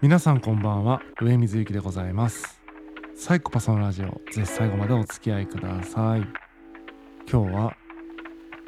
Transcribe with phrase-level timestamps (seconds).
[0.00, 1.02] 皆さんこんばんは。
[1.20, 2.60] 上水幸でございます。
[3.16, 4.20] サイコパスのラジオ。
[4.32, 6.20] ぜひ最後までお付き合いください。
[7.28, 7.76] 今日は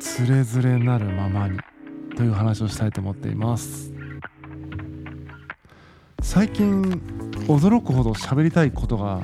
[0.00, 1.56] つれづれなるままに
[2.16, 3.92] という話をしたいと思っています。
[6.20, 6.82] 最近
[7.46, 9.22] 驚くほど喋りたいことが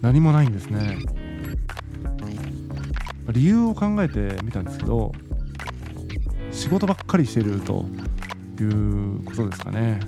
[0.00, 0.98] 何もないんですね。
[3.32, 5.10] 理由を考えてみたんですけど
[6.52, 7.84] 仕事ばっかりしてると
[8.60, 9.98] いうことですかね。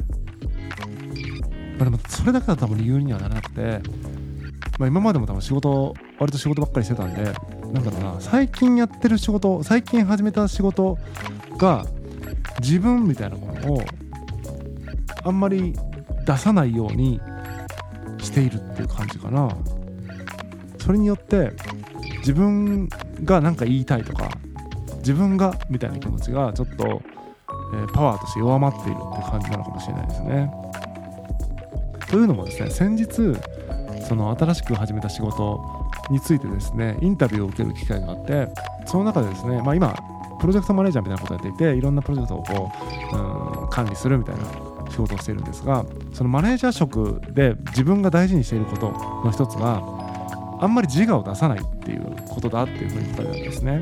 [1.79, 3.81] まあ、でもそれだけだと多分理由にはならなくて、
[4.79, 7.23] まあ、今までも多分仕事割と仕事ばっかりしてたんで
[7.73, 10.99] なんだろうな最近やってる仕事最近始めた仕事
[11.59, 11.87] が
[12.61, 13.83] 自分みたいなものを
[15.25, 15.75] あんまり
[16.25, 17.21] 出さないように
[18.19, 19.49] しているっていう感じかな。
[20.87, 21.53] それによって
[22.19, 22.89] 自分
[23.25, 24.31] が何か言いたいとか
[24.99, 27.03] 自分がみたいな気持ちがちょっと、
[27.75, 30.51] えー、パワーとして弱まっているっていう感じなのかもしれないですね。
[32.11, 33.07] というのもですね先日
[34.07, 35.61] その新しく始めた仕事
[36.11, 38.49] についてですねインタビューを受ける機会があって
[38.87, 39.95] その中でですね、まあ、今
[40.41, 42.73] プロジェクトマネージャーみたいなことをやっていていろんなプロジェクトをこ
[43.13, 44.45] う、うん、管理するみたいな
[44.91, 49.83] 仕事をしているんですがそのマネージャー職で自分が大事にしていることの一つが
[50.61, 53.81] あんまり自我を出さないっていうことだっていうふうに言ったんですね。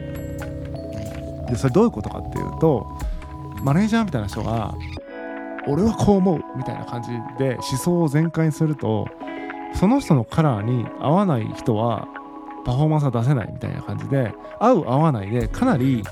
[1.48, 2.98] でそれどういうことかっていうと
[3.62, 4.74] マネージャーみたいな人が
[5.66, 9.08] 俺はこう思うみたいな感じで思想を全開にすると
[9.74, 12.08] その人のカラーに合わない人は
[12.64, 16.02] パフォーマンスが出せないみたいな感じで合う合わないでかなり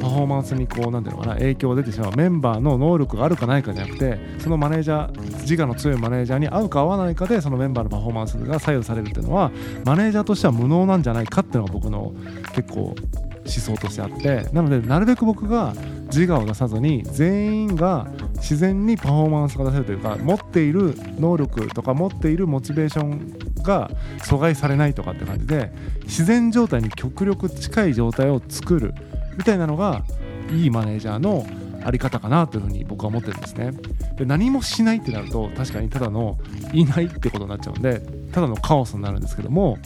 [0.00, 2.12] パフォーマンスにこう何ていうのかな影響が出てしまう。
[2.16, 9.52] メンバーの能力があるかないかじゃなくてそのマネージャー自我の強いマネージャーに合うか合わないかでそのメンバーのパフォーマンスが左右されるっていうのは
[9.84, 12.12] マネージャーとしては無能なんじゃないかっていうのが僕の
[12.52, 12.96] 結構
[13.44, 15.74] 想としてあってなのでなるべく僕が
[16.06, 25.72] 自我を出さずに全員が自然にパフォーマンスが出せるというか持っている能力とか持っているモチベーションが阻害されないとかって感じで
[26.04, 28.94] 自然状態に極力近い状態を作る
[29.36, 30.04] みたいなのが
[30.50, 31.46] いいマネージャーの
[31.84, 33.72] あり方かなというふうに僕は思ってるんですね。
[34.16, 36.38] で何もしないってなると確かにただの
[36.72, 38.00] いないってことになっちゃうんで
[38.32, 39.78] ただのカオスになるんですけども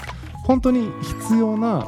[0.44, 1.86] 本当に必要な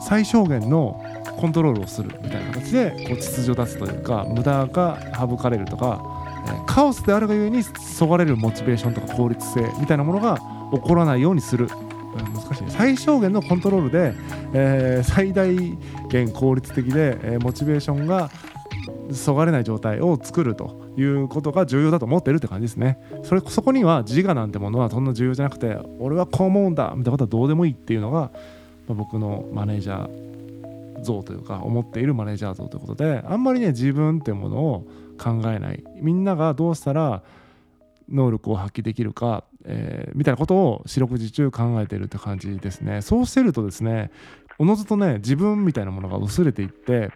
[0.00, 1.02] 最小限の
[1.38, 6.02] コントロールをするみたいな形でこう秩序を出すというか無駄が省かれるとか、
[6.66, 10.38] カオスであるがゆえにそがれるモチベーションとか効率性みたいなものが
[10.72, 11.68] 起こらないようにする。
[12.12, 14.14] 難しい最小限のコントロールで、
[14.52, 15.54] えー、最大
[16.08, 18.30] 限効率的で、えー、モチベーションが
[19.12, 22.98] そがれない状態を作るということが重要だと思ってるって感じですね。
[23.22, 28.32] それそこには自我なんてものはそんな重要じゃなくて俺はこう思うんだみたいなことはどうでもいいっていうのが、
[28.90, 34.86] まあ、僕のマネージャー像というか思っているマネージャー像ということであんまりね自分ってものを
[35.16, 37.22] 考えないみんながどうしたら
[38.08, 44.10] 能力を発揮できるか、えー、みたいなことを四六時中考えてるって感じですねそうしてるとですね
[44.58, 47.12] おのずとね自分みたいなものが薄れていって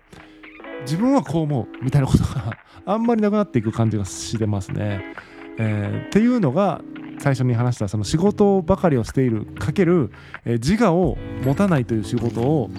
[0.82, 2.56] 自分はこう思うみたいなことが
[2.86, 5.02] あんまりなくなっていく感じがしてますね。
[5.58, 6.82] えー、っていうのが
[7.18, 10.10] 最初に話したその仕事ばかりをしているかける、
[10.44, 12.70] え、自我を持たないという仕事を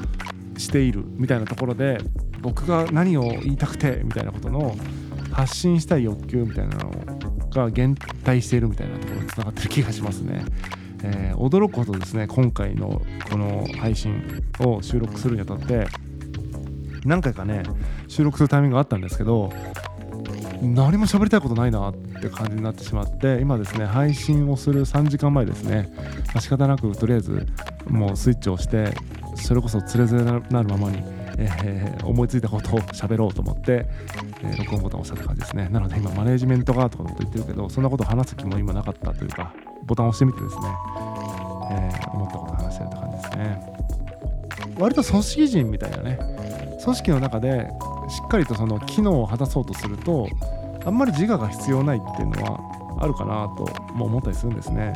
[0.58, 1.98] しているみたいなところで
[2.42, 4.76] 僕が何を言いたくてみたいなことの
[5.32, 6.92] 発信したい欲求みたいなの
[7.50, 10.46] が減退しているみたいなところにつながってる気がしますね。
[11.04, 15.88] えー、驚くほどですね今回のこの配信を収録するにあたって
[17.04, 17.64] 何回かね
[18.08, 19.52] 収録するタイミングがあったんですけど
[20.62, 25.90] 何も喋りたいことないなって感じになってしまって今ですね配信をする3時間前ですね、
[26.34, 27.46] ま、仕方なくとりあえず
[27.88, 28.96] もうスイッチを押して
[29.36, 31.04] それこそつれづれなるままに、
[31.38, 33.86] えー、思いついたことを喋ろうと思って、
[34.42, 35.70] えー、録音ボタンを押したって感じですね。
[35.70, 40.62] なので今マネージメントがとかのこと言ってるけどそんなこと話す気も今なかったというかボタンを押してみてですね、
[41.72, 43.76] えー、思ったこと話してるって感じですね。
[44.80, 46.20] 割と組織人みたいなね
[46.84, 47.68] 組織の中で
[48.10, 50.28] しっかりとその機能を果たそうとすると
[50.86, 54.94] あんまり自我が必要ないっていうのはあるかなとも思ったりするんですね。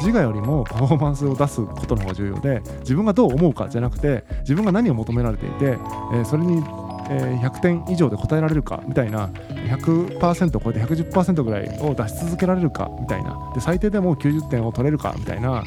[0.00, 15.62] 自我よりもパフォーマンスを出すことの方が重要で自分がどう思うかじゃなくて自分が何を求められていて、えー、それに100点以上で答えられるかみたいな100%を超えて110%ぐらいを出し続けられるかみたいなで最低でも90点を取れるかみたいな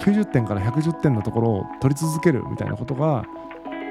[0.00, 3.24] 90点から110点のところを取り続けるみたいなことが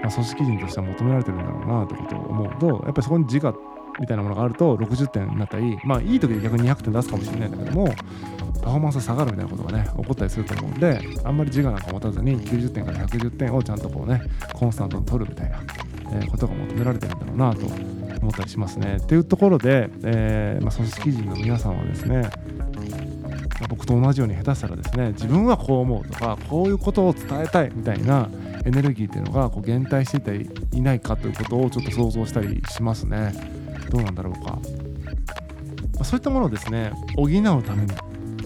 [0.02, 3.54] まあ、組織人としては求められてるんだろうなってことを思うとやっぱりそこに自我
[4.00, 7.88] みたいなものがあると60点になったりまあいい時で逆に200点出すかもしれないんだけども
[8.62, 14.22] パフォーマンス下がるみたいなことがね起こったりすると思うんであんまり自我なんか持たずに90点から110点をちゃんとこうね
[14.54, 15.62] コンスタントに取るみたいな、
[16.14, 17.66] えー、ことが求められてるんだろうなと
[18.22, 18.98] 思ったりしますね。
[18.98, 22.30] っていうところで、えー、まあ、組織人の皆さんはですね、
[23.70, 28.30] 僕と同じように下手したらですね自分はこう思うとかこういうことを伝えたいみたいな
[28.68, 33.34] エネルギーっていうのがこう減退していていないかということをちょっと想像したりしますね。
[33.90, 34.60] どうなんだろうか。
[35.98, 37.88] まあ、そういったものをですね補うため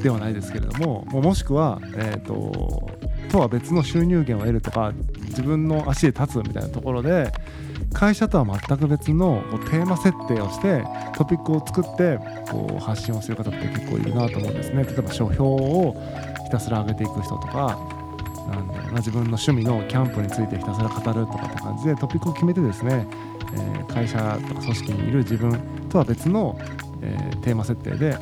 [0.01, 2.89] ではないですけれどももしくは、えーと、
[3.29, 4.93] とは別の収入源を得るとか
[5.27, 7.31] 自分の足で立つみたいなところで
[7.93, 10.83] 会社とは全く別のこうテーマ設定をして
[11.13, 12.17] トピックを作って
[12.49, 16.01] こう発信をする方って結構いるなと思うんですね例えば書評を
[16.45, 18.00] ひたすら上げていく人とか
[18.47, 23.07] なんだろうな自分の趣味のキャンプについてひたすら語るとかって感じでトピックを決めてですね、
[23.53, 24.17] えー、会社
[24.47, 25.59] とか組織にいる自分
[25.89, 26.59] とは別の、
[27.01, 28.17] えー、テーマ設定で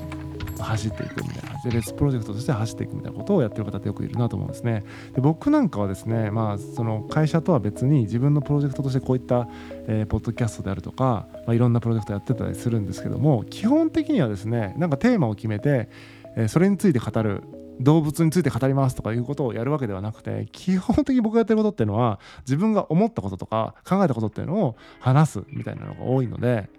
[0.63, 4.83] 走っていくみたいなでレスプロジェクトとして走っていくみたいなことをやってる方ってよくいるなと思うんですね。
[5.13, 9.47] で僕なんかはですねまあその会社とは別に自分のプロジェクトとしてこういった、
[9.87, 15.89] えー、ポッドキャストであるとか、まあ、いろんなプロジェクトやってたりするんですけども基本的にはですねなんかテーマを決めて、
[16.35, 17.43] え、それについて語る
[17.79, 26.69] 動物について語りますとかいうことをやるわけではなくて基本的に僕がやってることっていうのは自分が思ったこととか考えたことっていうのを話すみたいなのが多いので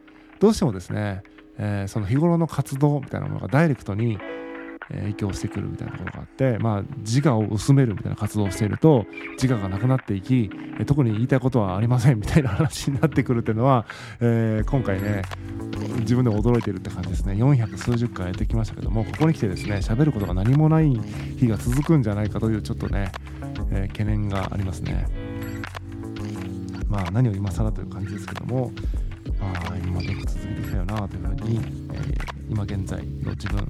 [0.40, 1.22] どうしてもですね
[1.62, 4.18] えー、その日頃の活動みたいなものがダイレクトに
[4.88, 9.04] 影響してくるみたいなことがあって、まあ、自我を薄めるみたいな活動をしていると
[9.40, 10.50] 自我がなくなっていき
[10.86, 13.86] 特に言いたいことはありませんみたいな話になってくるっていうのは、
[14.20, 15.22] えー、今回ね
[16.00, 17.34] 自分でも驚いてるって感じですね。
[17.34, 20.92] 400数十回やってきましたけどもここに来てですね喋ることが何もない
[21.38, 23.12] 日が続くんじゃないかというちょっとね、
[23.70, 25.06] えー、懸念がありますね。
[26.88, 28.72] まあ何を今更という感じですけども
[29.40, 31.60] あ今よく続いてきたよなというふうに、
[31.92, 33.66] えー、今現在の自分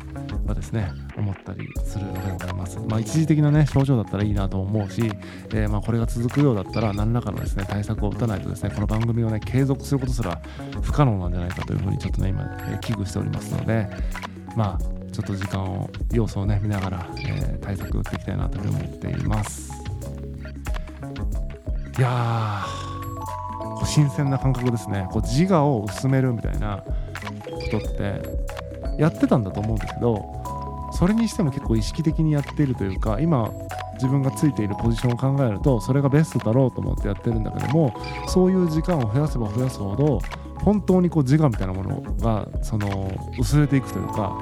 [0.47, 2.79] はですね思ったりするわけでございます。
[2.81, 5.03] まあ、一時的なね症状だったらいいなと思うし、
[5.51, 10.41] えー、まあこれが続くようだったら何らかのですね対策を打たないとですねこの番組をね継続することすら
[10.83, 13.89] 不可能なんじゃないかというふうにちょっとね今、えー、危惧しておりますので
[14.57, 19.71] まあちょっと時間を要素をね見ながら、えー、対策打っていきたいなというふうに思っています。
[21.99, 22.65] いや
[23.91, 25.09] 新鮮な感覚ですね。
[25.11, 28.23] こう自我を薄めるみたいなことって
[28.99, 33.51] やってたんだと思うんですけどそれにしても結構意識的にやっているというか今
[33.95, 37.95] 自分がついているポジションを考えるとそれがベストだろうと思ってやってるんだけども
[38.29, 40.21] そういう時間を増やせば増やすほど
[40.65, 44.37] 本当にこう自我みたいなものがその薄れていくというか、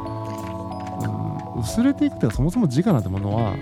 [1.55, 3.55] うん、薄れていくというかそもそも自我なんてものは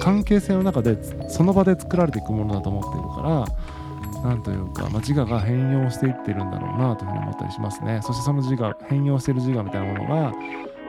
[0.00, 0.96] 関係性の中で
[1.28, 8.00] その場で作られていくものだと思っているからなんというか、まあ、自我が変容していってるんだろうなというふうに思ったりしますね。
[8.02, 10.32] そしてその自我、変容している自我みたいなものが、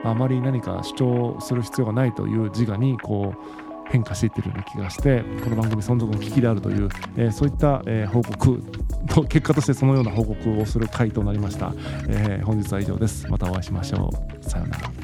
[0.04, 8.62] あまり何か主張する必要がないという自我にこう変化していってるような気がしてこの番組存続の危機であるという、えー、そういった、えー、報告
[9.08, 11.72] と結果としてそのような報告をする回となりました、
[12.08, 13.28] えー、本日は以上です。
[13.28, 14.10] またお会いしましょ
[14.40, 14.44] う。
[14.44, 15.01] さようなら。